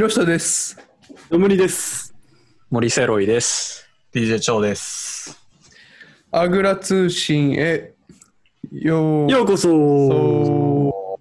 [0.00, 0.78] 木下です。
[1.30, 2.14] のむりです。
[2.70, 3.86] 森セロイです。
[4.14, 5.38] DJ 長です。
[6.30, 7.92] アグラ通信へ
[8.72, 11.20] ようようこそそ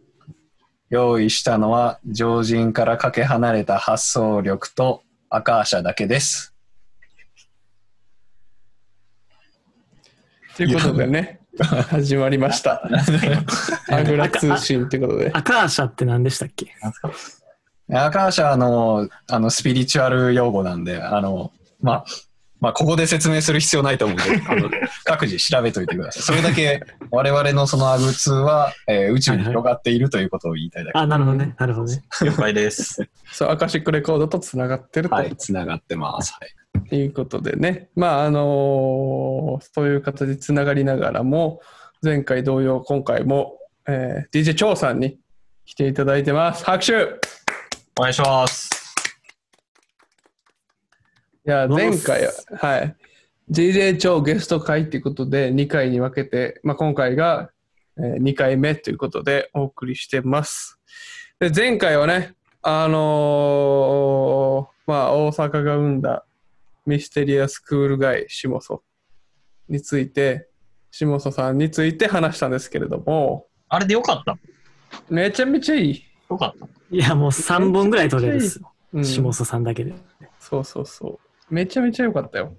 [0.89, 6.55] 用意したのは常人からかけ離れた発想力とアカーシャだけです。
[10.55, 11.41] ということでね、
[11.89, 12.81] 始まりました。
[13.91, 15.31] アグラ通信ということで。
[15.33, 16.73] アカーシャって何でしたっけ？
[17.91, 22.05] アカーシャのあのスピリチュアル用語なんで、あの、まあ、
[22.59, 24.69] まあ、ここで説明する必要ないと思うんで、あの
[25.05, 26.23] 各自調べといてください。
[26.23, 30.99] それだけ我々のそのアグツは、えー宇宙に広がっているということを言いたいだけ。
[30.99, 31.55] あ、なるほどね。
[31.57, 32.03] なるほどね。
[32.21, 33.07] 了解です。
[33.31, 36.33] そう、アカシックレコードとつながってるとはい、つながってます。
[36.33, 36.39] は
[36.91, 36.95] い。
[36.97, 37.89] いうことでね。
[37.95, 41.61] まあ、あのーそういう形でつながりながらも、
[42.03, 45.17] 前回同様、今回も、えー DJ 張さんに
[45.65, 46.65] 来ていただいてます。
[46.65, 46.95] 拍手い
[47.99, 48.69] お願いします。
[51.43, 52.95] や、どうも前回は、はい。
[53.51, 57.49] DJ 張ゲスト会っていうことで2回に分けて、まあ、今回が、
[57.97, 60.79] え2回目ということでお送りしてます。
[61.41, 66.23] で、前回はね、あのーまあ、大阪が生んだ
[66.85, 68.81] ミステリアスクール街下曽
[69.67, 70.47] について、
[70.89, 74.37] 下曽さんについて話したんですけれども、あれでよかった？
[75.09, 76.08] めちゃめちゃいい。
[76.29, 76.67] よかった。
[76.91, 78.71] いや、もう3本ぐらい取れるっすよ。
[78.93, 79.93] うん、下曽さんだけで。
[80.39, 81.19] そうそうそ
[81.49, 81.53] う。
[81.53, 82.55] めちゃめちゃ良かったよ。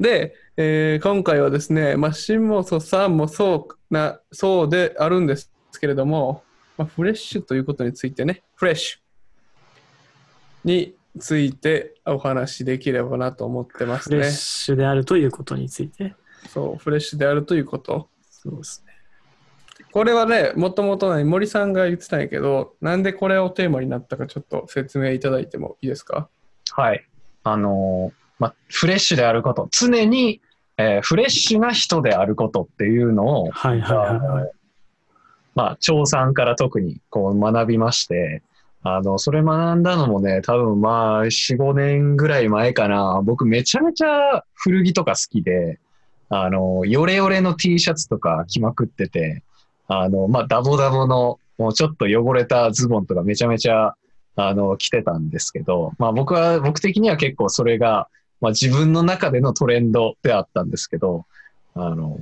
[0.00, 6.42] で、えー今回はですね、まあ、下曽さんもそうな、そうであるんですけれども、
[6.76, 14.30] まあ、フレッシュということについてね、フレッシュについてお話しできればなと思ってますねフレッ。
[14.30, 16.14] シュであるということについて。
[16.48, 18.08] そう、フレッシュであるということ。
[18.30, 18.91] そうですね。
[19.92, 26.28] これはね、もともとね森さんが言ってたんやけど、なんでこれをテーマになったかちょっと説明いただいてもいいですか？
[26.72, 27.04] はい。
[27.44, 30.40] あのーまあ、フレッシュであること、常に、
[30.78, 34.50] えーフレッシュな人であることっていうのを、はいはいはいはい。
[35.54, 38.42] まあ、長さんから特にこう学びまして、
[38.82, 43.20] あの、それ学んだのもね、多分まあ、4、5年ぐらい前かな。
[43.22, 45.78] 僕めちゃめちゃ古着とか好きで、
[46.30, 49.44] あの、ヨレヨレの T シャツとか着まくってて、
[49.88, 53.94] あの、まあ、ダボダボの、もうちょっと汚れたズボンとかめちゃめちゃ、
[54.36, 58.08] あの、着てたんですけど、まあ僕は、僕的には結構それが、
[58.40, 61.26] まあ自分の中でのトレンドであったんですけど、
[61.74, 62.18] あの、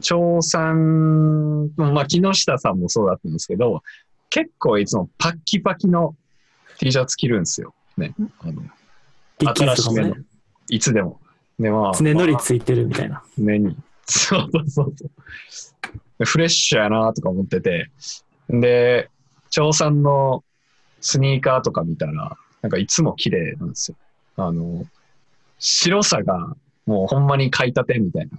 [0.00, 3.82] 長さん、まあ木下さんもそうだったんですけど、
[4.30, 6.14] 結構いつもパッキパキの
[6.78, 7.74] T シャツ着るんですよ。
[7.96, 8.14] ね。
[8.40, 8.62] あの、
[9.54, 10.22] 新しめのね。
[10.68, 11.20] いつでも。
[11.58, 13.22] で、まあ、常乗りついてるみたいな。
[13.38, 13.76] 常に。
[14.06, 14.94] そうそうそう。
[16.22, 17.90] フレッシュやなとか思ってて。
[18.48, 19.10] で、
[19.50, 20.44] 長さんの
[21.00, 23.96] スニーカーとか見たら、なんかいつも綺麗なんですよ。
[24.36, 24.84] あの、
[25.58, 28.38] 白さがもうほんまに買いたてみたいな。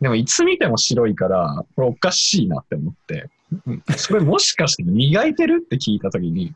[0.00, 3.30] でもいつ見ても白いから、これおかしいなって思って、
[3.96, 6.54] それもしかして磨いてるって聞いたときに、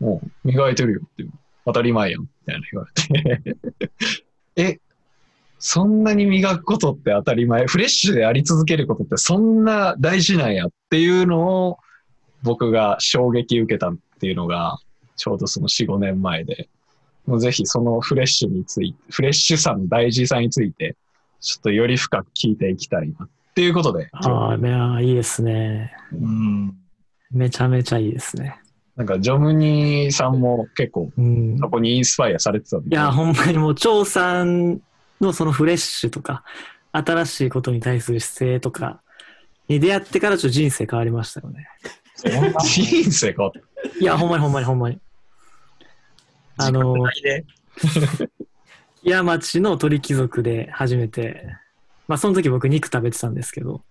[0.00, 1.24] もう磨いてるよって。
[1.64, 2.22] 当たり前やん。
[2.22, 2.86] みたいな言わ
[3.44, 3.90] れて。
[4.56, 4.80] え、
[5.58, 11.78] そんなに磨くことって当たり前、フレッシュであり続けることってそんな大事なんやっていうのを
[12.42, 14.78] 僕が衝撃受けたっていうのが
[15.16, 16.68] ちょうどその4、5年前で、
[17.26, 20.96] もうぜひそのフレッシュについて、フレッシュさの大事さについて、
[21.40, 25.92] ちょっとより深く聞いていきたいなっていうことで、ああ、いやいいですね。
[26.12, 26.74] うん。
[27.30, 28.60] めちゃめちゃいいですね。
[28.96, 31.58] なんかジョムニーさんも結構うん。
[31.58, 33.12] そこにインスパイアされてたみいや、たいな。
[33.12, 34.80] ほんまにもう、張さん
[35.20, 36.44] のそのフレッシュとか、
[36.92, 39.00] 新しいことに対する姿勢とか
[39.68, 41.68] に出会ってからちょっと人生変わりましたよね。
[42.64, 43.52] 人生か。
[44.00, 44.98] いや、ほんまにほんまにほんまに。
[46.56, 46.94] あの。
[49.02, 51.46] 木屋町の鳥貴族で初めて、
[52.08, 53.82] まあその時僕肉食べてたんですけど、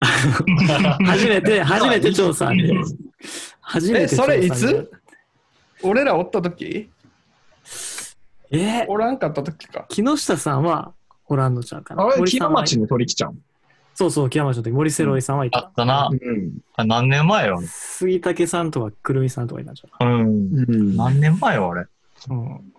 [1.06, 2.72] 初めて、初めて張さんに、
[3.60, 4.90] 初めえ、てそれいつ？
[5.82, 6.90] 俺らおった時？
[8.50, 8.84] え？
[8.88, 9.86] おらんかった時か。
[9.88, 10.92] 木下さんは
[11.26, 12.04] おらんのちゃうかな。
[12.04, 13.38] あれ、木屋町の取り来ちゃん。
[13.94, 15.50] そうそう、木屋町の時、森セロイさんはい。
[15.52, 16.10] あったたな。
[16.10, 16.58] うん。
[16.76, 17.60] あ何年前よ？
[17.64, 20.20] 杉竹さんとかくるみさんとかいたんちゃうかうん。
[20.22, 20.26] う
[20.76, 21.82] ん何年前よ、あれ？
[21.82, 21.88] な。
[22.30, 22.72] うん。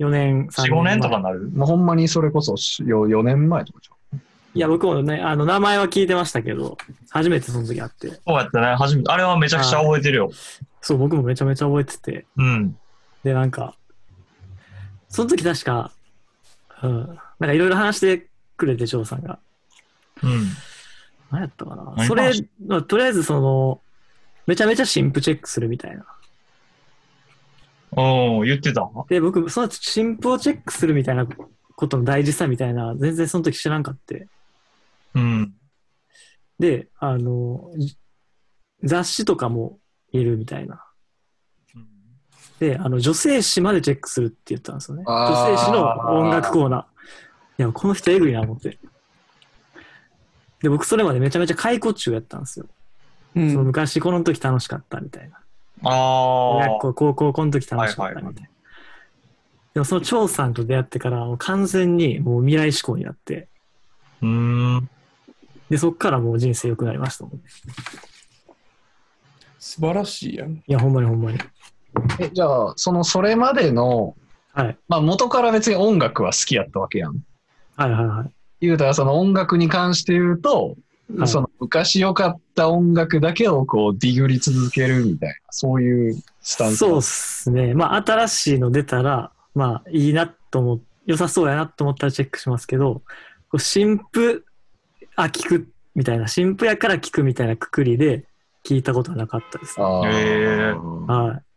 [0.00, 0.72] 4年、3 4、年。
[0.72, 1.50] 5年とかなる？
[1.54, 3.88] まあ、ほんまにそれこそ4、4年前とかじ
[4.54, 6.78] いや、僕もね、あの、名前は聞いてましたけど、
[7.10, 8.74] 初めてその時会って、そうやったね。
[8.76, 9.12] 初めて。
[9.12, 10.30] あれはめちゃくちゃ覚えてるよ。
[10.80, 12.76] そう、僕もめちゃめちゃ覚えてて、うん。
[13.22, 13.76] で、なんか、
[15.08, 15.92] その時確か、
[16.82, 19.38] うん、なんかいろいろ話してくれて、翔さんが。
[20.22, 20.48] うん。
[21.30, 21.94] 何やったかな。
[21.96, 22.32] 何それ
[22.66, 23.80] まあとりあえずその、
[24.46, 26.06] めちゃめちゃ新婦チェックするみたいな。
[27.90, 28.88] うん、言ってた？
[29.08, 34.28] で、僕、その新譜をチェックするみたいなことの大事さみたいな、全然その時知らんかって。
[35.14, 35.54] うん。
[36.58, 37.96] で、あの、じ
[38.82, 39.78] 雑誌とかも
[40.12, 40.84] いるみたいな。
[42.58, 45.04] で、あの、女性誌までチェックするって言ったんですよね。
[45.06, 45.86] 女性誌の
[46.18, 47.62] 音楽コーナー。
[47.62, 48.78] いや、この人えぐいな思って。
[50.62, 52.66] で、僕それまでめちゃめちゃ解雇中やったんですよ。
[53.36, 55.38] うんその昔この時楽しかったみたいな。
[55.84, 58.28] あ学校、高校この時楽しかったみたいな。
[58.28, 58.50] はいはいはい
[59.78, 63.46] でもその張さんと出会ってからもう完全にもう未来志向になって、
[64.20, 64.26] あ。
[64.26, 64.90] うん。
[65.70, 67.42] で、そっからもう人生良くなりましたもんね。
[69.60, 70.54] 素晴らしいやん。
[70.54, 71.38] いや、ほんまにほんまに。
[72.20, 74.14] え、じゃあ、その、それまでの、
[74.52, 74.76] はい。
[74.88, 77.16] まあ元から別に音楽は好きやったわけやん。
[77.76, 78.30] はいはいはい。
[78.60, 80.76] 言うたらその音楽に関して言うと、
[81.16, 86.76] はいその昔良かった音楽だけをこうディグり続けるみたいな、そういうスタンス。
[86.76, 87.72] そうっすね。
[87.72, 93.02] まあ、新しいの出たら、まあ、いいなと思良さそうやなと思ったらチェックしますけど、こ
[93.54, 94.44] う新譜、
[95.16, 98.24] あ、聞くみたいな、新譜やから聞くみたいなくくりで
[98.62, 99.86] 聞いたことはなかったですね。
[99.86, 101.47] はい。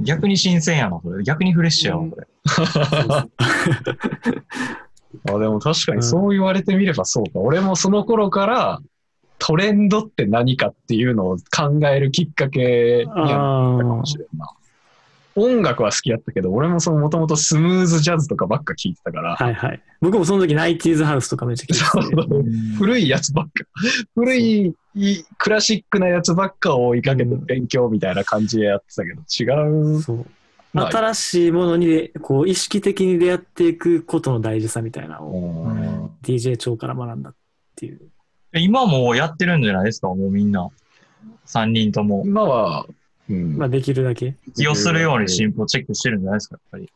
[0.00, 1.24] 逆に新鮮やな、それ。
[1.24, 2.26] 逆にフレッシュやわ、これ。
[5.28, 7.40] あでも確かにそう言われてみればそうか。
[7.40, 8.80] 俺もその頃から
[9.38, 14.48] トレンドって何かっていうのを考えるきっかけにはなったかもしれんな。
[15.36, 19.82] 音楽は好きやったけど、俺もそのもともとスムーズジャズとかばっか聴いてたから、はいはい。
[20.00, 22.76] 僕もその時、ナイティーズハウスとかめっちゃ聞いてて。
[22.78, 23.52] 古いやつばっか、
[24.14, 30.02] 古いいクラシックなやつばっかを追いかけて勉強みたいな感じでやってたけど、違う。
[30.02, 30.26] そう。
[30.72, 37.34] まあ新しいものに、こう、意識的に出会っていくことの大事さみたいなのを、うん DJ 長から学んだっ
[37.76, 38.00] ていう。
[38.54, 40.68] 今もうやってるんじゃないですか、もうみんな。
[41.44, 42.22] 三人とも。
[42.26, 42.86] 今は、
[43.30, 44.34] うんまあ、できるだけ。
[44.56, 46.92] 気をするように進歩チェックしてるんじゃないですか、やっぱり。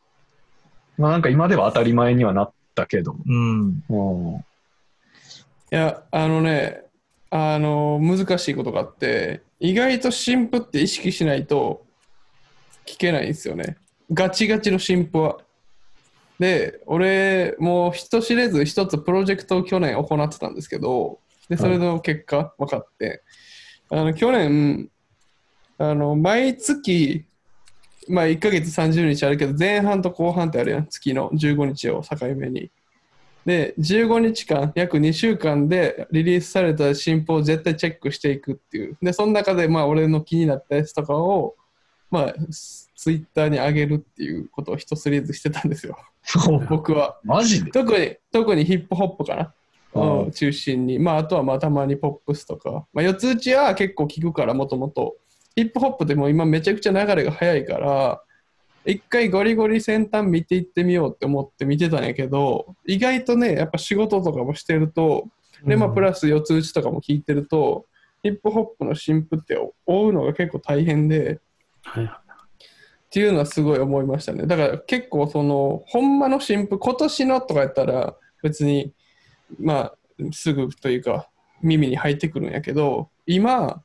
[0.97, 3.83] まあなんか今では当たり前にはなったけど、うん。
[3.89, 4.45] うん
[5.71, 6.83] いや、あのね、
[7.31, 11.85] あの、難しいことがあって、意外と新譜って意識しないと
[12.85, 13.77] 聞けないんですよね。
[14.13, 15.37] ガチガチの新譜は。
[16.39, 23.23] で、俺、もう人知れず一つプロジェクトを去年行ってたんですけど、で、それの結果分かって、
[23.89, 24.89] あの、去年、
[25.77, 27.25] あの、毎月、
[28.07, 32.69] まあ1ヶ月30日あるけど、前半と後半ってあるやん、月の15日を境目に。
[33.45, 38.97] で、15日間、約2週間でリリースされた新譜を絶対チェックしていくっていう。
[39.01, 41.55] で、その中で、まあ、俺の気になったやつとかを、
[42.09, 42.33] まあ、
[42.95, 45.95] ツイッターに上げるっていうことを人知れずしてたんですよ。
[46.69, 47.19] 僕は。
[47.23, 47.69] マジで？
[47.69, 49.53] 特に、特にヒップホップかな。
[49.93, 50.97] うんうん、中心に。
[50.97, 52.87] まあ、あとはまあたまにポップスとか。
[52.93, 55.17] まあ、四つ打ちは結構聞くから、もともと。
[55.55, 58.21] ヒップホップでも今めちゃくちゃ流れが早いから、
[58.85, 65.27] 一回ゴリゴリ先端見ていってみようって思って見てたんやけど、意外とね、やっぱ仕事とかもしてると、
[65.65, 67.85] で、まあ、プラス四つ打ちとかも聞いてると、
[68.21, 71.39] ヒップホップの新譜って追うのが結構大変で、
[71.83, 72.15] はいはい。
[72.15, 74.45] っていうのはすごい思いましたね。
[74.45, 78.93] だから結構その、ほんまの新譜、今年のとかやったら別に、
[79.59, 79.95] まあ、
[80.31, 81.29] すぐというか、
[81.61, 83.84] 耳に入ってくるんやけど、今、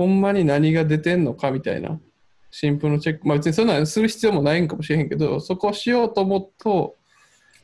[0.00, 2.00] ほんまに何が出てんのかみたいな、
[2.50, 6.96] 新譜のチェック、まあ別にそんなのする必要もないんかもしれへんけど、そこをしようと思うと、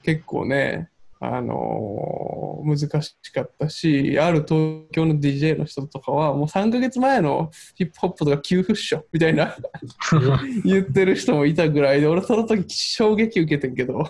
[0.02, 9.56] 結構ね、あのー難しかったし、ある東京の DJ の人とかは、もう3ヶ月前のヒップホップとか急浮上みたいな
[10.62, 14.04] 言ってる人もいたぐらいで、俺その時衝撃受けてんけど、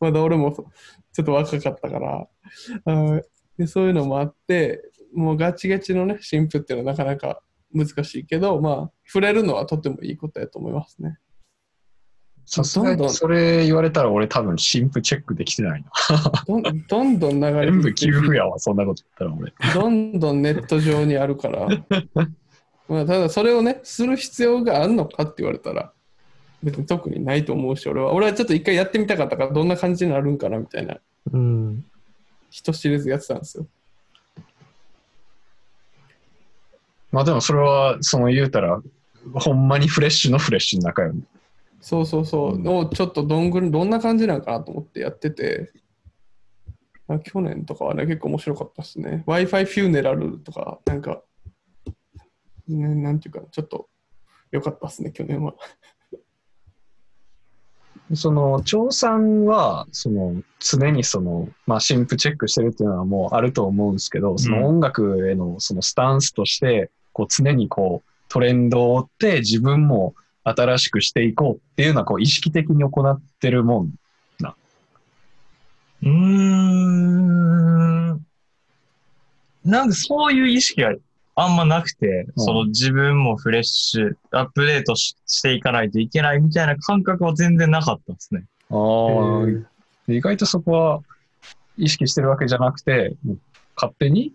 [0.00, 0.52] まだ俺も
[1.12, 2.28] ちょっと若かったから、
[2.86, 3.22] あー
[3.58, 4.80] でそういうのもあって、
[5.12, 7.42] もうガチガチのね、新婦っていうのはなかなか
[7.74, 11.18] 難しいけど、まあ、触れるのはとてもいいことやと思いますね。
[12.50, 15.90] さすがにそれ言われたら俺多分新婦チェックできてないな。
[16.46, 19.74] どんどんどん流れ全部てきて給付やわ、そんなこと言ったら俺。
[19.74, 21.68] どんどんネット上にあるから、
[22.88, 25.92] まあ、ただそれをね、する必要があるのかって言われたら、
[26.62, 28.14] 別に特にないと思うし、俺は。
[28.14, 30.98] 俺はちょっと一回やってみたかったから、どんな感じになるんかなみたいな、
[31.30, 31.84] うん。
[32.48, 33.66] 人知れずやってたんですよ。
[37.10, 38.80] まあでもそれは、その言うたら、
[39.34, 41.22] ほんまにフレッシュのフレッシュの中よね。
[41.80, 42.54] そうそうそう。
[42.54, 45.72] うんをちょっとどんぐり、どんな感じなんかなと思ってやってて、
[47.08, 49.24] あ去年とかはね、結構面白かったですね。
[49.26, 51.22] Wi-Fi フューネラルとか、なんか、
[52.68, 53.88] ね、なんていうか、ちょっと
[54.50, 55.54] 良かったですね、去年は。
[58.14, 73.92] その、張さんは、その、常にその、まあ、新婦チェックしてるっていうのはもうあると思うんですけど、その音楽へのそのスタンスとして、こう、常にこう、トレンドを追って、自分も新しくしていこうっていうのはこう意識的に行ってるもん。
[76.00, 78.24] うーん。
[79.64, 80.94] なんかそういう意識が
[81.34, 88.44] あんまなくて、うんその自分もフレッシュ、アップデートししていかないといけないみたいな感覚は全然なかったですね。
[88.70, 89.64] あへー
[90.06, 91.00] 意外とそこは
[91.76, 93.16] 意識してるわけじゃなくて、
[93.76, 94.32] 勝手に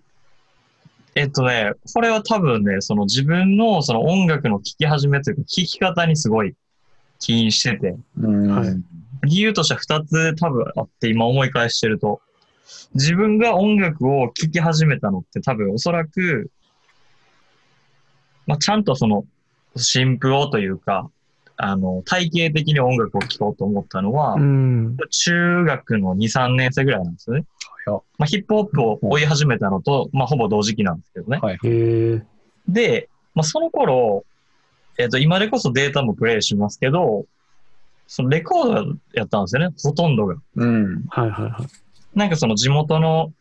[1.16, 6.56] えっとね、これは多分ね、その自分のその音楽の聴き始めというか、聴き方にすごい
[7.20, 8.48] 起因してて、うん。
[8.50, 8.70] はい。
[9.24, 12.22] 理由としては二つ多分あって、今思い返してると、
[12.96, 16.50] 自分が音楽を聴き始めたのって多分おそらく、
[18.46, 19.26] まあ、ちゃんとその、
[19.76, 21.10] 新譜をというか、
[21.58, 24.98] あの、体系的に音楽を聴こうと思ったのは、うん。
[25.10, 27.46] 中学の2、3年生ぐらいなんですよね。
[28.18, 31.40] まあ、ヒップホップを追い始めたのと、まあ、ほぼ同時期なんですけどね。
[31.42, 31.60] はい。
[32.68, 34.26] で、まあ、その頃、
[34.98, 37.26] えっ、と、今でこそデータもプレイしますけど、
[38.08, 40.36] そのレコードやったんですよね、ほとんどが。
[40.56, 41.04] うん。
[41.10, 42.18] はいはいはい。
[42.18, 43.34] なんかその地元の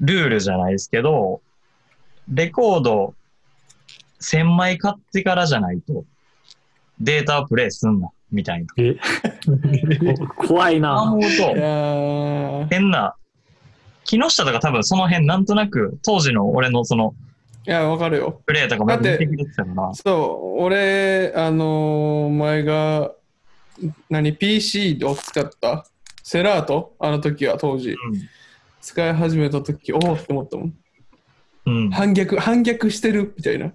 [0.00, 1.42] ルールじゃないですけど、
[2.28, 3.14] レコード
[4.20, 6.04] 1000枚買ってからじゃないと、
[7.00, 8.66] データをプレイすんな、みたいな。
[10.36, 11.02] 怖いな。
[11.02, 13.14] 思うと、変な、
[14.04, 17.14] 木下とか多分その辺なんとなく、当時の俺のその
[17.66, 18.42] いや、わかるよ。
[18.44, 23.12] プレイとかもだって見てくれてたから、そう、俺、あのー前が、
[24.10, 25.86] 何、PC を使った？
[26.22, 27.96] セラート、あの時は当時、
[28.80, 30.74] 使い始めた時、おおって思ったもん。
[31.66, 31.76] うん。
[31.76, 31.90] うん。
[31.90, 33.32] 反逆、反逆してる？
[33.36, 33.72] みたいな。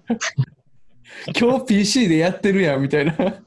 [1.38, 3.14] 今日 PC でやってるやんみたいな。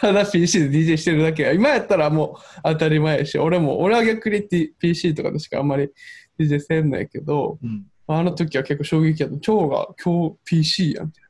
[0.00, 1.52] ただ PC で DJ してるだけや。
[1.52, 5.88] 今やったらもう当たり前やし、俺も、俺は逆に T- PC とかでしかあんまり
[6.38, 9.38] DJ せんないけど、うんあの時は結構衝撃やった。
[9.38, 11.24] 蝶が今日 PC やんみたい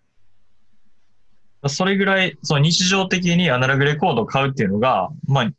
[1.69, 5.51] それぐらい、その日常的にアナログレコードを買うっていうのが、まあ、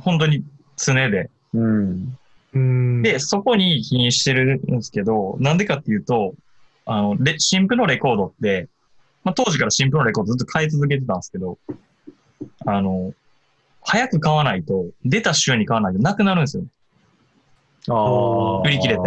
[0.00, 0.44] 本当に
[0.76, 1.30] 常で。
[1.54, 2.18] うん。
[2.54, 3.02] うん。
[3.02, 6.34] で、そこに起因してるんですけど、なんでかっていうと、
[6.86, 8.68] あの、レ新婦のレコードって、
[9.24, 11.58] まあ、当時から新婦のレコードずっと買い続けてたんですけど、
[12.66, 13.12] あの、
[13.82, 16.64] 早く買わないと、出た週に買わないとなくなるんですよ。
[17.88, 18.60] ああ。
[18.62, 19.02] 売り切れて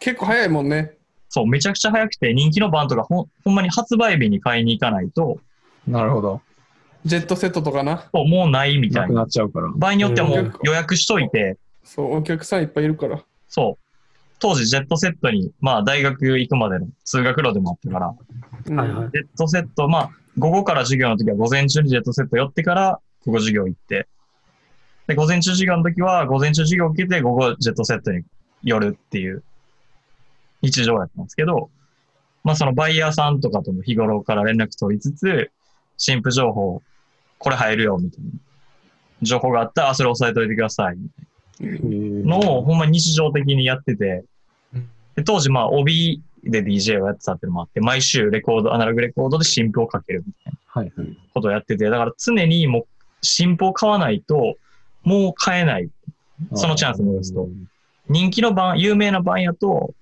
[0.00, 0.92] 結構早いもんね。
[1.28, 5.40] そう、めちゃくちゃ早くて人気のバンドがほんほんまに発売日に買いに行かないと、
[5.86, 6.40] なるほど。
[7.04, 8.08] ジェットセットとかな。
[8.12, 9.20] そうもうないみたないくな。
[9.20, 9.68] なっちゃうから。
[9.74, 13.22] 場合によってはもううん予約しといて、そう、お客さんいっぱいいるから。
[13.48, 13.87] そう。
[14.38, 18.14] 当時ジェットセットに、まあ大学行くまでの通学路でもあったから、
[18.66, 19.10] うんはいはい。
[19.12, 24.06] ジェットセット、まあ午後から授業の時は午前中にジェットセット寄ってから午後授業行って、
[25.06, 28.24] で、午前中授業の時は午前中授業受けて午後ジェットセットに
[28.62, 29.42] 寄るっていう
[30.62, 31.70] 日常やったんですけど、
[32.44, 35.50] まあそのバイヤーさんとかとも日頃から連絡取りつつ、
[35.96, 36.82] 新婦情報、
[37.38, 38.30] これ入るよ、みたいな。
[39.22, 41.27] 情報があったら、あ、それ押さえといてください、みたいな
[41.60, 44.24] のを、ほんまに日常的にやってて。
[44.74, 50.58] うん、で当時まあ帯で DJ をやってたっていうのもあって、毎週レコード、アナログレコードで新譜をかけるみたいな。
[51.34, 52.86] ことをやってて、だから常にもう
[53.22, 54.56] 新譜を買わないと、
[55.02, 55.88] もう買えない。
[56.54, 57.48] そのチャンス逃すと。
[58.08, 59.94] 人気の版、有名な版やと、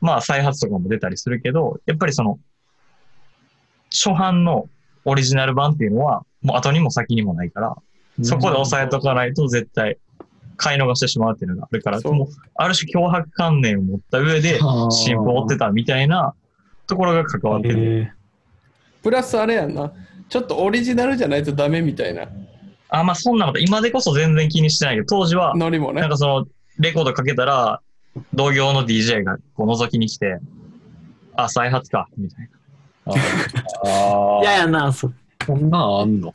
[0.00, 2.38] まあ再発とかも出たりするけど、やっぱりその、
[3.90, 4.68] 初版の
[5.04, 7.76] オリジナル版っていうのは、もう後にも先にもないから、
[8.22, 9.98] そこで押さえとかないと絶対
[10.56, 16.34] 買い逃してしまうっていうのがあるから、ある種脅迫観念を持った上ではあ新聞を追ってたみたいな
[16.86, 18.02] ところが関わってる。
[18.02, 18.12] え
[19.02, 19.92] プラスあれやんな。
[20.28, 22.26] ちょっとオリジナルじゃないとダメみたいな
[22.88, 26.10] あ、まあそんなこと、今でこそ全然気にしてないけど、当時は、ノリもねなん。
[26.10, 26.46] かその、
[26.78, 27.80] レコードかけたら、
[28.34, 30.38] 同業の DJ がこう覗きに来て、
[31.36, 32.48] あ、再発か、みたい
[33.06, 33.12] な。
[33.12, 34.42] ああ。
[34.42, 36.32] い ややな、そんなんあんの？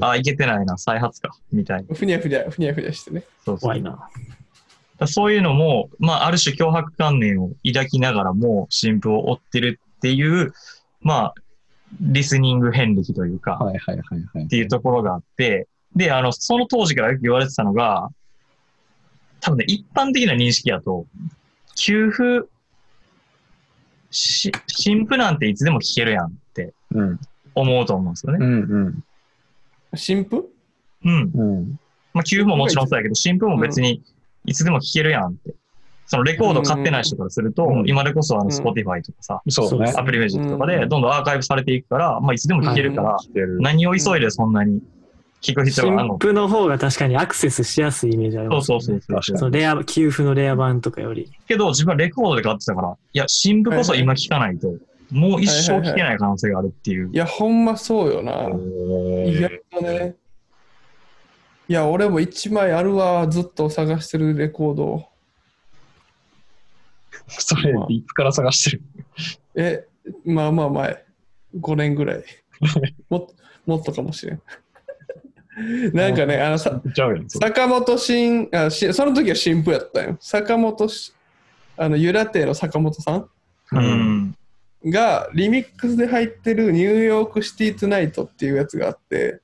[0.00, 1.94] あ、いけてないな、再発か、みたいな。
[1.94, 3.24] ふにゃふにゃ、ふにゃふにゃしてね。
[3.44, 4.08] そうそう怖いな。
[4.98, 10.52] だそういうのも、まあ、ある種脅迫観念を抱きながらも、新婦を追ってるっていう、
[11.00, 11.34] まあ、
[12.00, 14.44] リスニング遍歴というか、はいはいはいはい。
[14.44, 18.10] っていうところがあって、で、あの、その当時からよく言われてたのが、
[19.40, 21.06] 多分ね、一般的な認識だと、
[21.76, 22.48] 給付、
[24.10, 27.20] し、新婦なんていつでも聞けるやんってうん。
[27.54, 28.38] 思うと思うんですよね。
[28.40, 29.04] うんうん。
[29.94, 30.48] 新婦
[31.04, 31.30] うん。
[31.34, 31.78] うん。
[32.12, 34.02] まあ、給付ももちろんそうやけど、新婦も別に
[34.44, 35.54] いつでも聞けるやんって。
[36.06, 39.92] そのレコード買ってない人からすると、うん今でこそあの、うん Spotify とかさ、そうね。
[39.94, 43.18] アプリミュージックとかでどんどんアーカイブされていくから、まあ、いつでも聞けるから。
[43.60, 44.80] 何を急いでそんなに
[45.42, 51.30] 聞く必要があるの新婦の方が確かにアクセスしやすいイメージあります、そうそうそうそのレア、給付のレア版とかより。
[51.46, 54.72] けど、自分はレコードで買ってたから、いや、新婦こそ今聞かないと
[55.10, 57.16] もう一生聴けない可能性があるっていうい。
[57.16, 58.32] や、ほんまそうよな。
[59.30, 60.16] 意外とね。
[61.68, 65.08] いや、俺も1枚あるわ、ずっと探してるレコードを。
[67.28, 68.82] それ、いつから探してる？
[69.54, 69.86] え、
[70.24, 71.04] まあまあ前。
[71.60, 72.24] 5年ぐらい。
[73.08, 73.34] もっと
[73.66, 74.42] もっとかもしれん。
[75.92, 76.80] なんかね、あのさ、
[77.40, 80.16] 坂本慎あし、その時は新婦やったんよ。
[80.20, 81.12] 坂本し、
[81.76, 83.28] あの、ユラテの坂本さん？
[83.72, 84.34] うん。
[84.84, 89.40] がリミックスで入ってるニューヨークシティトゥナイトっていうやつがあって、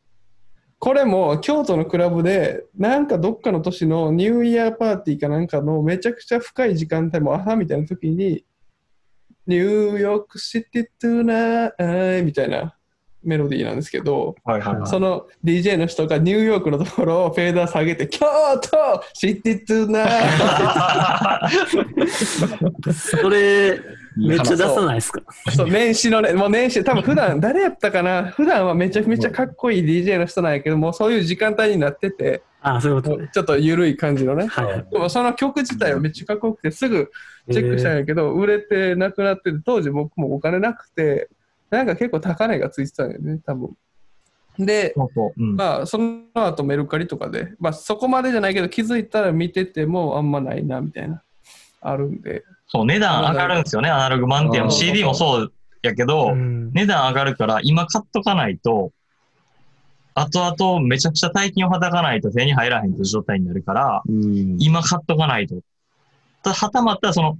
[0.78, 8.44] これも京都のクラブで、なんかどっかの年のニューイヤーパーティーかなんかのめちゃくちゃ深い時間帯も朝みたいな時に、
[9.46, 11.66] ニューヨークシティトゥナ
[12.18, 12.76] イトみたいな
[13.22, 14.86] メロディーなんですけど、はいはいはい。
[14.86, 18.26] その DJ の人がニューヨークのところをフェーダー下げて、京
[18.60, 20.06] 都シティトゥナ
[21.48, 23.80] イ それ、
[24.16, 25.21] めっちゃ出さないですか？
[25.21, 28.25] トそう年始のね、もう年始、多分普段誰やったかな？
[28.25, 33.30] 普段はめちゃめちゃかっこいい DJ の人なんやけど、もうそういう時間帯になってて、ああ、そういうことね。
[33.33, 34.47] ちょっと緩い感じのね。
[34.47, 34.87] はいはい。
[34.90, 37.11] でもその曲自体はめっちゃかっこよくて、すぐ
[37.50, 41.28] チェックしたんやけど、売れてなくなってて、当時僕もお金なくて、
[41.71, 43.76] なんか結構高値がついてたんよね、多分。
[44.56, 45.42] で、そうそう。
[45.42, 45.56] うん。
[45.56, 51.24] まあ、その後メルカリとかで、まあ、そこまでじゃないけど、気づいたら見ててもあんまないな、みたいな、
[51.84, 52.42] あるんで。
[52.66, 54.72] そう、値段上がるんですよね、アナログ版っていうのも。
[54.72, 58.90] CD もそうやけど、うん値段上がるから、今買っとかないと、
[60.14, 64.56] 後々めちゃくちゃ大金をはたかないと手に入らへんという状態になるから、うん。
[64.58, 65.56] 今買っとかないと。
[66.42, 67.38] ただはたまたその、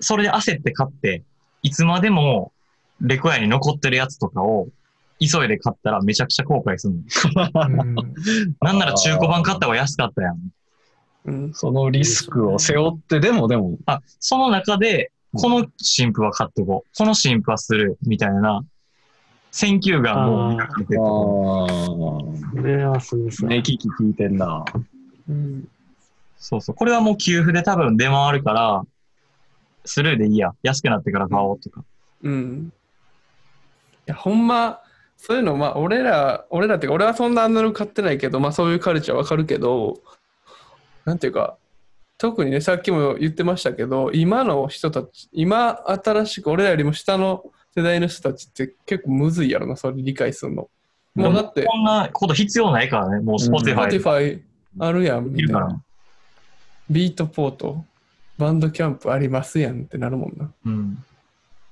[0.00, 1.22] それで焦って買って、
[1.62, 2.52] いつまでも
[3.00, 4.68] レコヤに残ってるやつとかを
[5.20, 7.00] 急いで買ったらめちゃくちゃ後悔するの。
[7.00, 7.94] うん
[8.60, 10.38] なんなら中古版買った方が安かったやん。
[11.24, 11.54] うん。
[11.54, 16.96] そのリスクを背負ってでも、でも、あ、その中で、この新婦は買っとこう。
[16.96, 17.98] この新婦はする。
[18.02, 18.64] みたいな、
[19.50, 23.56] 選球眼かれてると思うあこれはそうですあ、ね。
[23.56, 24.64] 目利き聞いてんな。
[25.28, 25.68] うん
[26.40, 26.74] そうそう。
[26.74, 28.82] これはもう給付で多分出回るから、
[29.84, 30.52] スルーでいいや。
[30.62, 31.84] 安くなってから買おうとか。
[32.22, 32.72] うん。
[32.72, 34.80] いや、ほんま、
[35.18, 40.00] そういうの、まあ、俺ら、俺らっていうか、俺はそんなアナログ買ってないけど、まあ、そういうカルチャーわかるけど、
[41.04, 41.56] なんていうか、
[42.18, 50.68] 特にね、さっきも言ってましたけど、今の人たち、今、新しく、俺らよりも下の世代の人たちって結構むずいやろな、それ理解するの。
[51.14, 53.20] もうだって、こんなこと必要ないからね。
[53.20, 54.40] もう Spotify で Spotify
[54.78, 55.82] あるやん、みたいな。。
[56.90, 57.84] ビートポート、
[58.36, 60.50] バンドキャンプありますやんってなるもんな。
[60.66, 61.04] うん。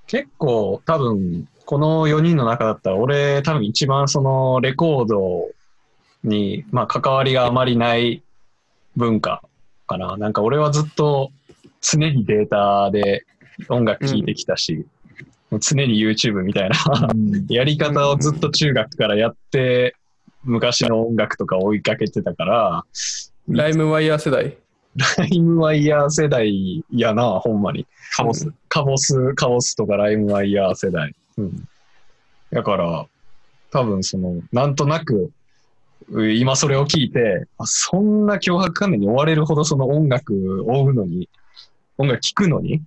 [0.07, 5.49] 結構多分、この4人の中だったら、俺多分一番そのレコード
[6.25, 8.23] に、まあ関わりがあまりない
[8.99, 9.43] 文化
[9.87, 10.17] かな。
[10.17, 11.31] なんか俺はずっと
[11.81, 13.25] 常にデータで
[13.69, 14.85] 音楽聴いてきたし、
[15.51, 16.77] 常に YouTube みたいな
[17.49, 19.95] やり方をずっと中学からやって、
[20.45, 22.85] 昔の音楽とか追いかけてたから、
[23.49, 24.59] ライムワイヤー世代？
[25.17, 27.87] ライムワイヤー世代やな、ほんまに。
[28.17, 28.53] カボス。
[28.69, 31.15] カボス、カボスとかライムワイヤー世代。
[31.37, 31.69] うん。
[32.53, 33.07] だから、
[33.71, 35.33] 多分その、なんとなく、う
[36.11, 40.33] 今それを聞いて、あそんな脅迫観念に追われるほどその音楽
[40.67, 41.29] を追うのに、
[41.99, 42.83] 音楽聴くのに、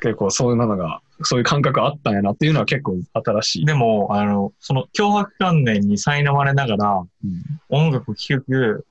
[0.00, 3.64] 結構そういうのが、そういう感覚あったんやなっていうのは結構新しい。
[3.64, 7.04] でも、あの、その脅迫観念に苛まれながら
[7.68, 8.84] 音楽を聴く、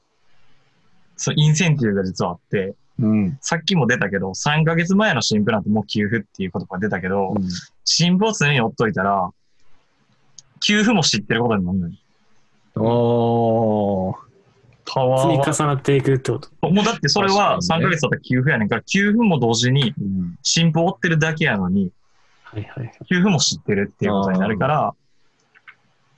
[1.17, 3.37] そのインセンティブが実はあって、うん。
[3.41, 7.47] さっきも出たけど、3ヶ月前の新婦なんてもう給付っていう言葉が出たけど、うん
[7.83, 9.29] 新婦を常に追っといたら、
[10.61, 12.00] 給付も知ってることになるのに。
[12.75, 14.15] おー、
[14.85, 16.69] パワ積み重なっていくってこと。
[16.69, 21.91] もうだってそれは3確かにねヶ月だったら給付やねんから、給付も同時にうん新婦を追ってるだけやのに、
[22.43, 22.93] はいはいはい。
[23.09, 24.93] 給付も知ってるっていうことになるから、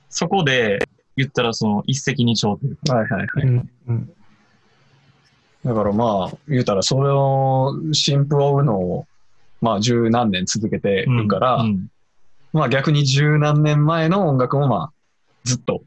[0.08, 0.78] そこで
[1.16, 3.46] 言ったらその一石二鳥というか、はいはいはい。
[3.46, 4.12] うんうん
[5.64, 9.06] だからまあ、言うたら、それを、新婦を追うのを、
[9.62, 11.88] まあ、十何年続けてるから、うん
[12.52, 14.92] まあ逆に十何年前の音楽もまあ、
[15.42, 15.82] ずっと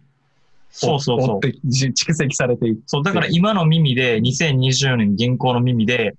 [0.70, 1.36] そうそうそう。
[1.36, 2.84] 追ってじ蓄積されていく。
[2.86, 6.16] そう、だから今の耳で、2020年現行の耳で、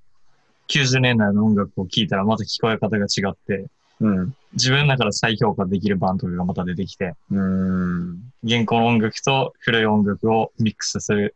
[0.68, 3.66] 90年代の音楽を聴いたらまた聞こえ方が違って、
[4.00, 4.34] うん。
[4.52, 8.32] 自分の中で再評価できるバンドがまた出てきて、うん。
[8.42, 11.34] 現行の音楽と古い音楽をミックスする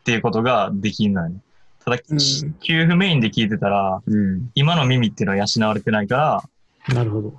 [0.00, 1.40] っていうことができんのよね。
[1.84, 2.18] ただ、うん
[2.60, 4.50] 給付メインで聴いてたら、うん。
[4.54, 6.42] 今の耳っていうのは養われてないか
[6.86, 7.34] ら、なるほど。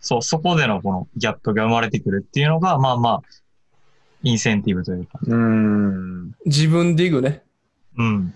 [0.00, 3.22] そう、そこでのこのギャップが生まれてくるっていうのが、まあまあ、
[4.22, 5.18] インセンティブというか。
[5.22, 6.32] うん。
[6.44, 7.42] 自分ディグね。
[7.96, 8.34] うん。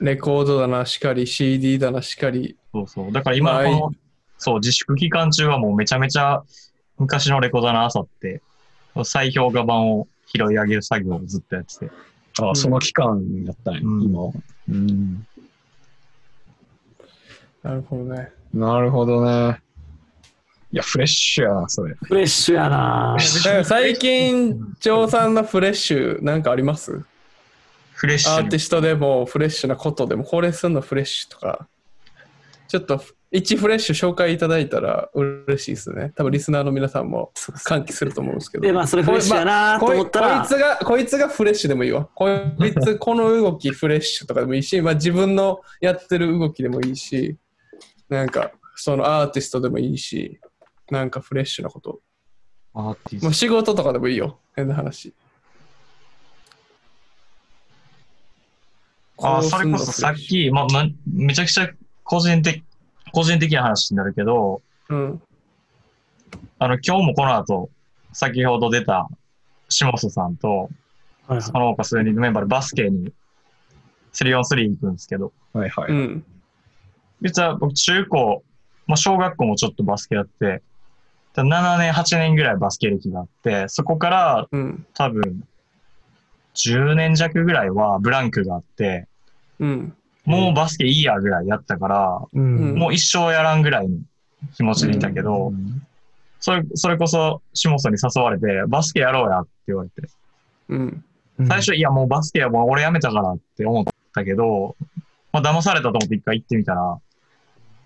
[0.00, 2.56] レコードだなしかり、CD だなしかり。
[2.72, 3.12] そうそう。
[3.12, 3.92] だから今の、
[4.38, 6.42] そう、自粛期間中はもうめちゃめちゃ
[6.98, 8.42] 昔のレコードの朝って、
[9.04, 11.90] 再評価版を拾い上げる作業をずっとやってて。
[12.40, 14.32] あ、うんその期間やったんや、うん今は。
[14.68, 15.26] うん。
[17.62, 18.30] なるほどね。
[18.52, 19.60] なるほどね。
[20.72, 21.94] いや、フレッシュやな、それ。
[22.02, 23.16] フレッシュやな
[23.62, 27.04] 最近、張さんのフレッシュなんかあります？
[27.92, 28.38] フレッシュに。
[28.38, 31.68] アーティストでもフレッシュなことでも、これすんのフレッシュとか、
[32.68, 36.12] ちょっと1フレッシュ紹介いただいたら嬉しいですね。
[36.16, 37.32] 多分リスナーの皆さんも
[37.64, 38.62] 歓喜すると思うんですけど。
[38.62, 42.08] で、まあ、それフレッシュやなと思ったら、こいつが、こいつがフレッシュでもいいわ。
[42.14, 47.36] こいつ、この動きフレッシュとかでもいいし、まあ自分のやってる動きでもいいし、
[48.08, 50.40] なんかそのアーティストでもいいし、
[50.90, 52.00] なんかフレッシュなこと。
[52.74, 54.38] アーティスもう仕事とかでもいいよ。
[54.56, 55.12] 変な話。
[59.22, 59.28] ト。
[59.28, 61.70] あー、それこそさっき、まあ、ま、めちゃくちゃ
[62.04, 62.62] 個人的、
[63.12, 65.22] 個人的な話になるけど、うん。
[66.58, 67.70] あの、今日もこの後、
[68.12, 69.08] 先ほど出た、
[69.68, 73.12] 下本さんと、はいはいその他数人のメンバーでバスケに
[74.12, 75.92] 3on3 行くんですけど、はいはい。
[75.92, 76.24] うん。
[77.22, 78.44] 実は僕中高、
[78.86, 80.62] まあ小学校もちょっとバスケやって、
[81.34, 84.86] 7年、8年ぐらいバスケ歴があって、そこからうん。
[84.94, 85.44] 多分
[86.54, 89.06] 10年弱ぐらいはブランクがあって、
[89.58, 89.94] うん。
[90.24, 92.74] もうバスケいいやぐらいやったから、うん。
[92.74, 93.96] もう一生やらんぐらいの
[94.54, 95.86] 気持ちでいたけど、うん
[96.42, 100.08] それ、それこそ下本に誘われて、バスケやろうやって言われて、
[100.70, 101.04] うん。
[101.46, 104.74] 最初、いやもうバスケはもう俺やめたからって思ったけど、
[105.32, 106.98] まあ騙されたと思って一回行ってみたら、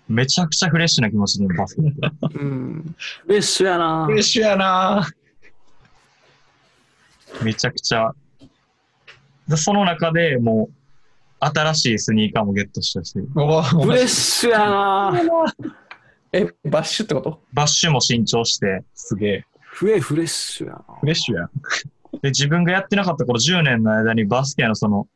[0.09, 2.95] めちゃくちゃフレッシュな気持ちでバスケやってうん。
[3.25, 5.07] フレッシュやなフレッシュやな
[7.43, 8.11] めちゃくちゃ。
[9.47, 10.73] でその中でもう、
[11.39, 15.13] 新しいスニーカーもゲットしたし、おフレッシュやな
[16.33, 17.41] え、バッシュってこと？
[17.53, 19.45] バッシュも新調して、すげえ。
[19.59, 21.49] フエフレッシュやなフレッシュや。
[22.21, 25.07] で、自分がやってなかったこの10年の間にバスケのその、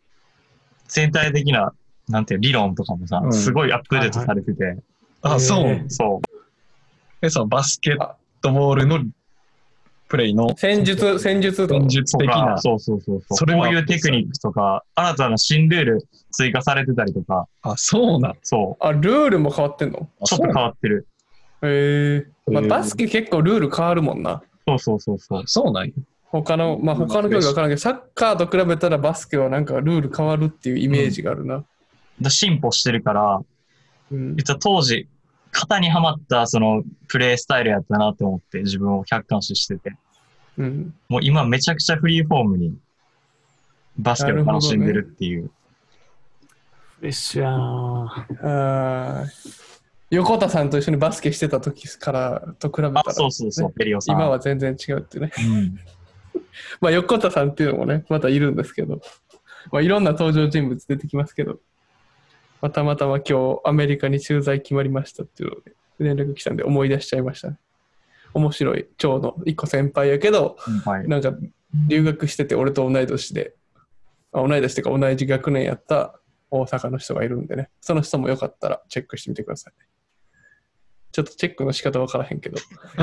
[0.88, 1.74] 全体的な、
[2.12, 4.78] なんていう理論とかもさ、うんすごいアップデートされてて、
[5.22, 5.68] あ、そう。
[5.68, 6.28] えそう。
[7.22, 9.00] え、そのバスケットボールの
[10.08, 12.58] プレイの戦術、戦術とか戦術的な。
[12.58, 13.38] そうそうそうそう。
[13.38, 18.34] それもこういうテクニックとか、新たな新ルール追加されてたりとか、あ、そうなん。
[18.44, 20.10] そあ、ルールも変わってんの？
[20.20, 20.26] う。
[20.26, 21.08] ちょっと変わってる。
[21.64, 22.52] へえ。
[22.52, 24.42] まあ、バスケ結構ルール変わるもんな。
[24.68, 25.44] そうそうそうそう。
[25.46, 25.94] そうなんや。
[26.26, 31.58] 他の、まあ他の競技わからんけど、サッカーと比べたらバスケはなんかルール変わるっていうイメージがあるな。
[31.58, 31.64] だ
[32.30, 33.42] 進歩してるから、
[34.12, 34.36] うん。
[34.36, 35.08] 実は当時、
[35.52, 39.96] 型にはまったそのプレイスタイルやったなって思って自分を客観視してて、
[40.58, 40.94] うん。
[41.10, 42.78] もう今めちゃくちゃフリーフォームに
[43.98, 45.50] バスケを楽しんでるっていう。
[47.00, 49.72] フレッシュやなあー
[50.12, 54.18] 横田さんと一緒にバスケしてた時からと比べたら、あ、そうそうそう、ペリオさん。
[54.18, 55.32] 今は全然違うってね。
[55.40, 55.80] うん。
[56.82, 59.02] まあ横田さんっていうのもね、またいるんですけど、
[59.72, 61.60] まあいろんな登場人物出てきますけど、
[62.62, 67.58] まあたまたま今日アメリカに駐在決まりましたっていうので、連絡来たんで思い出しちゃいましたね。
[68.34, 71.08] 面白い、蝶の一個先輩やけど、はい。
[71.08, 71.34] なんか
[71.88, 73.56] 留学してて俺と同い年で、
[74.32, 76.20] あ同い年っていうか同じ学年やった
[76.50, 79.74] 大阪の人がいるんでね、その人もよかったらチェックしてみてください。
[81.12, 82.58] ちょっとチェックの仕方わからへんけど、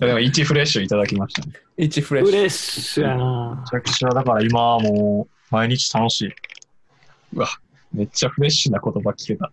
[0.00, 1.52] でも1フレッシュいただきましたね。
[1.76, 2.32] 1フレッシュ。
[2.32, 6.32] フレッシュやなめちゃくちゃ、だから今はもう毎日楽しい。
[7.34, 7.48] うわ、
[7.92, 9.50] めっちゃフレッシュな言葉聞けた。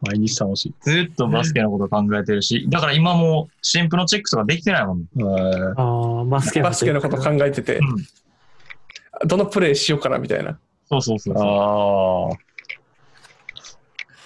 [0.00, 0.74] 毎日楽しい。
[0.80, 5.04] ずっとバスケのこと考えてるし、だから今もう新婦のチェックとかできてないもん。
[5.16, 9.28] えーあーバスケバスケのこと考えててう、ん。
[9.28, 10.58] どのプレーしようかなみたいな。
[10.88, 11.44] そうそうそうそう。
[11.44, 12.36] ああ。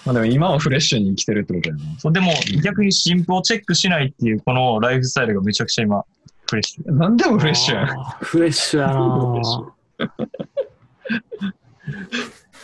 [0.05, 1.81] まあでも今はフレッシュに生きてるってことやな。
[1.97, 2.31] そうでも
[2.63, 6.03] 逆に新婦をチェックしないっていうこのライフスタイルがめちゃくちゃ今、
[6.49, 6.91] フレッシュ。
[6.93, 7.87] なんでもフレッシュやん。
[8.21, 9.73] フレッシュやな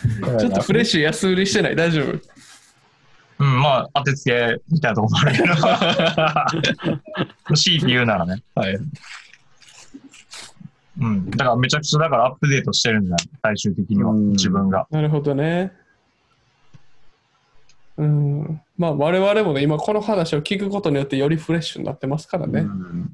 [0.38, 1.76] ちょっとフレッシュ安売りしてない？
[1.76, 2.18] 大丈夫？
[3.38, 5.42] うん、まあ、当てつけみたいなところもあるけ
[7.48, 7.54] ど。
[7.56, 8.42] 強いて言うならね。
[8.54, 8.78] はい。
[11.00, 11.30] うん。
[11.30, 13.16] だからめちゃくちゃだからアップデートしてるんだよ。
[13.42, 14.10] 最終的には。
[14.12, 14.86] うん自分が。
[14.90, 15.72] なるほどね。
[17.96, 18.60] うん。
[18.76, 22.60] まあ我々もね、今この話を聞くことによってよりフレッシュになってますからね。
[22.60, 23.12] うん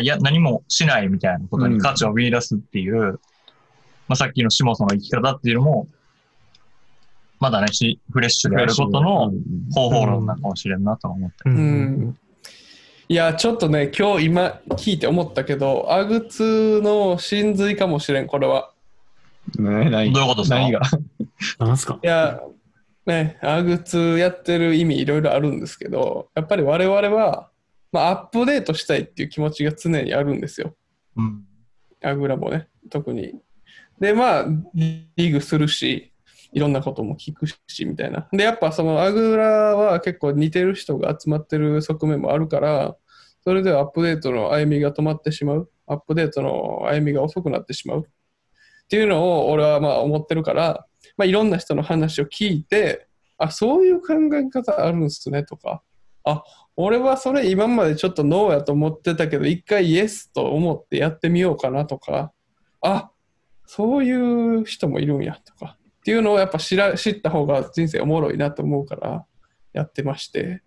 [0.00, 3.20] いや、何もしないみたいなことに価値を見出すっていう、
[4.08, 5.86] まあさっきの下その生き方っていうのも、
[7.40, 9.32] まだね、しフレッシュであることの
[9.74, 11.36] 方法論なのかもしれんなとは思って。
[11.46, 12.18] ううん
[13.08, 18.70] いや、ちょっとね、今日今聞いて思ったけど、アグツの真髄かもしれん、これは。
[19.58, 20.56] ね何どういうことですか？
[20.56, 20.80] 何が？
[21.58, 21.98] なんすか？
[22.02, 22.40] いや、
[23.04, 27.50] ね、アグツやってる意味いろいろあるんですけど、やっぱり我々は、
[27.90, 30.74] まあ、アップデートしたいっていう気持ちが常にあるんですよ。
[31.16, 31.44] うん。
[32.02, 33.34] アグラもね、特に。
[34.02, 36.12] で、まあ、リーグするし、
[36.52, 38.26] いろんなことも聞くし、みたいな。
[38.32, 42.96] で、やっぱそのアグラは結構似てる人が集まってる側面もあるから、
[43.44, 45.70] それではアップデートの歩みが止まってしまう。
[45.86, 48.00] アップデートの歩みが遅くなってしまう。
[48.00, 50.84] っていうのを俺はまあ思ってるから、
[51.16, 53.06] まあ、いろんな人の話を聞いて、
[53.38, 55.80] あ、そういう考え方あるんすねとか、
[56.24, 56.42] あ、
[56.74, 62.32] 俺はそれ今までちょっとノーやと思ってたけど、一回イエスと思ってやってみようかなとか、
[62.80, 63.11] あ、
[63.74, 69.24] そういう人もいるんやとか、っていうのをやっぱ知ら知った方が人生おもろいなと思うから
[69.72, 70.62] やってまして、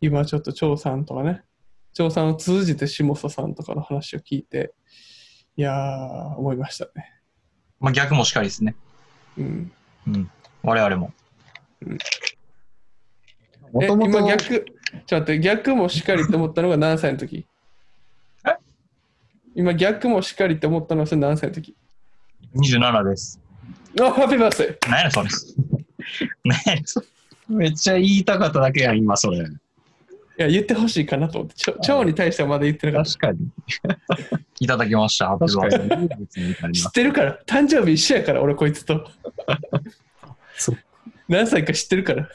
[0.00, 1.44] 今ちょっと張さんとかね、
[1.92, 4.74] 張さんを通じて下佐さんとかの話を聞いて、
[5.56, 7.22] いやー、思いましたね。
[7.78, 8.74] まあ逆もしかりですね。
[9.38, 9.72] うん。
[10.08, 10.30] うん。
[10.64, 11.12] 我々も。
[11.86, 11.98] え
[13.72, 14.64] もともと今逆、ちょっ
[15.06, 17.46] と待って、逆もしかりと思ったのが何歳の時？
[18.44, 18.56] え？
[19.54, 21.76] 今逆もしかりと思ったのはそれ何歳の時？
[22.54, 23.40] 27です。
[24.00, 25.28] あ、ハッピーバースデー何やそれ。
[26.44, 27.06] 何やそれ。
[27.48, 29.38] めっちゃ言いたかっただけやん、今それ。
[29.38, 29.42] い
[30.36, 33.50] や、言ってほしいかなと思って、ちょ蝶に対してはまだ言ってなかっ確かに。
[34.60, 35.28] いただきました。
[35.28, 36.72] ハッピーバースデー。
[36.72, 39.10] 知なってるから、誕生日一緒やから、俺こいつと。
[40.56, 40.78] そう。
[41.28, 42.28] 何歳か知ってるから。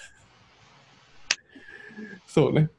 [2.28, 2.70] そうね。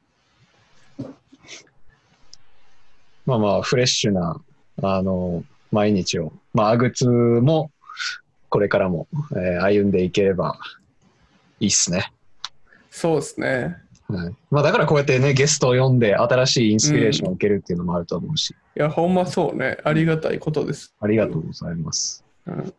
[3.24, 4.40] まあまあ、フレッシュな、
[4.82, 5.42] あの、
[5.76, 7.70] 毎日を、まあ、アグツも、
[8.48, 10.58] これからも、えー歩んでいければ
[11.60, 12.12] いいっすね。
[12.90, 13.76] そうですね。
[14.08, 14.34] はい。
[14.50, 19.76] まあ、だからこうやってね、ゲストを呼んで、新しいインスピレーションを受けるっていうのもあると思うし、いや、ほんまそうね。
[19.84, 20.94] ありがたいことです。
[21.00, 22.24] ありがとうございます。
[22.46, 22.74] うん、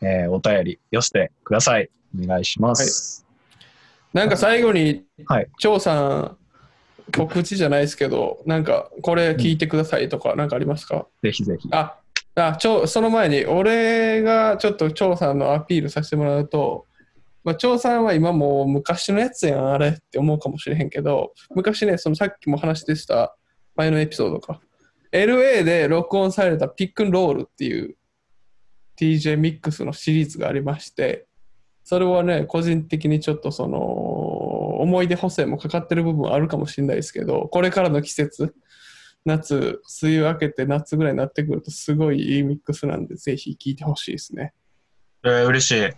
[0.00, 1.90] えーお便り寄せてください。
[2.22, 3.26] お願いします。
[4.12, 6.36] なんか最後に、はい張さん、
[7.16, 11.06] 告知じゃないですけど、なんかこれ聞いてくださいとか、なんかありますか？
[11.22, 11.68] ぜひぜひ。
[11.72, 11.98] あ、
[12.36, 16.86] あ張その前に、俺がちょっと張さんのアピールさせてもらうと、
[17.42, 23.36] まあ、張さんは今もう昔のやつやん、あれって思うかもしれへんけど、昔ね、そのさっきも話でした
[23.76, 24.60] 前のエピソードか。
[25.14, 27.96] LA で録音されたピックンロールっていう
[28.98, 31.26] TJ ミックスのシリーズがありまして、
[31.84, 38.54] それはね、個人的にちょっとその、思い出補正もかかってる部分あるかもしれないですけど、これからの季節、
[39.24, 44.52] 夏、梅雨明けて夏ぐらいになってくると、すごいいいミックスなんで、ぜひ聴いてほしいですね。
[45.24, 45.90] えー、嬉しい。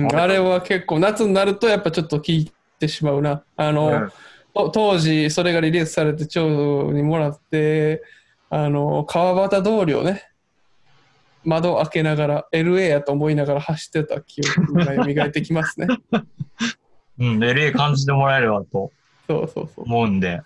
[0.00, 3.44] うん、あれは結構、夏になるとやっぱちょっと聴いてしまうな。
[3.56, 4.12] あの、うん
[4.54, 8.02] と当時、それがリリースされて、蝶にもらって、
[8.50, 10.22] あの、川端通りをね、
[11.44, 15.86] 窓開けながら、LA やと思いながら走ってた記憶が蘇ってきますね。
[17.18, 18.90] うん、LA 感じてもらえればと
[19.28, 19.84] そうそうそう。
[19.84, 20.42] 思うんで。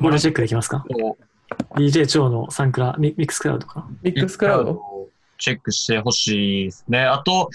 [0.00, 0.84] これチェックできますか
[1.76, 3.88] ?DJ 超のサンクラ、ミミックスクラウドか。
[4.02, 4.72] ミックスクラウド。
[4.72, 7.00] をチェックしてほしいですね。
[7.00, 7.48] あと、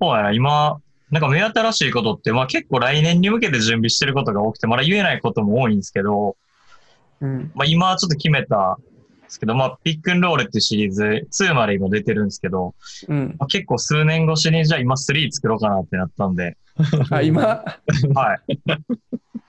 [0.00, 6.36] そうやな、今、なんか目新しいことって、まあ結構来年に向けて準備してることが多くて、まだ言えないことも多いんですけど、
[7.24, 7.52] うん。
[7.54, 8.76] まあ今ちょっと決めたん
[9.22, 12.74] ですけど、まあピックンロールっていうシリーズ2まで今出てるんですけど、
[13.08, 13.36] うん。
[13.38, 16.56] まあ、結構数年越しにじゃあ今3作ろうかなってなったんで、
[17.10, 17.64] あ、今、
[18.14, 18.58] はい。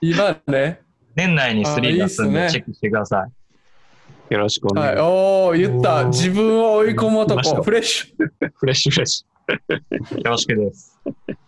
[0.00, 0.80] 今ね。
[1.14, 4.34] 年内に3あいいっすね出すんでチェックしてください。
[4.34, 4.96] よろしくお願いはい。
[4.96, 5.10] します。
[5.10, 6.04] おー、言った。
[6.06, 7.62] 自分を追い込む来ました男。
[7.64, 8.14] フレッシ
[8.54, 10.98] フレッシュフレッシよろしくです。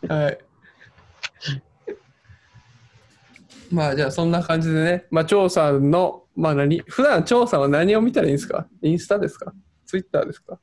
[0.05, 0.23] ュ。
[0.23, 0.38] はい。
[3.70, 8.66] まあじゃあそんな感じでね、まあ張さんの、まあ何、普段張さんは何を見たらいいんですか？
[8.83, 9.52] インスタですか？
[9.87, 10.59] ツイッターですか？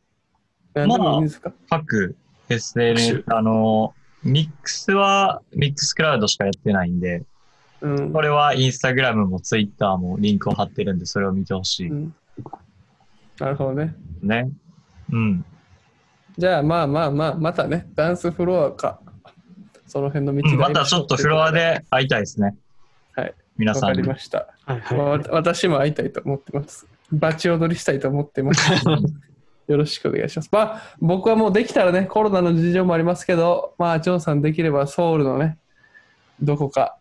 [0.73, 2.15] 何でもいいんですか、各
[2.49, 7.23] SNS、あの、ミックスはミックスクラウドしかやってないんで、
[7.81, 8.11] うん。
[8.11, 11.89] これはインスタグラムもツイッターもリンクを貼ってるんで、それを見てほしい。
[11.89, 12.15] うん。
[13.39, 13.95] なるほどね。
[14.21, 14.49] ね。
[15.11, 15.45] うん。
[16.37, 18.99] じゃあまあまあまあ、またね、ダンスフロアか、
[19.87, 22.55] その辺の道うん、またちょっとフロアで会いたいですね。
[23.57, 23.59] はい。
[23.59, 24.07] 皆さんにわかり。
[24.07, 24.47] ました。
[24.65, 26.87] はいはい、まあわ私も会いたいと思ってます。
[27.11, 28.71] バチ踊りしたいと思ってます。
[29.67, 30.49] よろしくお願いします。
[30.51, 35.57] まあ、僕はもうできたらね、コロナの事情もありますけど、まあ、ジョンさんできればソウルのね、
[36.39, 36.97] どこか、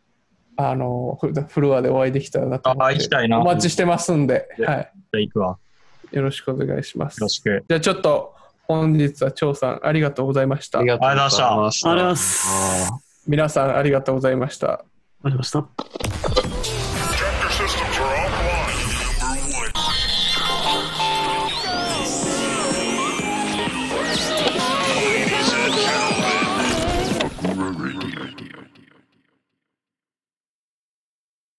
[0.57, 3.41] あの、フフロアでお会いできたらなと思ってあ、行きたいな。
[3.41, 4.47] お待ちしてますんで、はい。
[4.57, 5.59] じゃあ行くわ。
[6.13, 7.21] よろしくお願いします。
[7.21, 7.65] よろしく。
[7.69, 8.35] じゃあちょっと、
[8.67, 10.89] 本日は張さんありがとうございましたあり。
[10.89, 11.47] がとうございました。
[11.47, 12.93] ありがとうございます。
[13.27, 14.73] 皆さんありがとうございました。
[14.73, 14.85] あ
[15.25, 15.63] りがとうござい
[16.23, 16.44] ました。